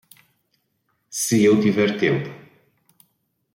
[1.11, 2.27] Se eu tiver tempo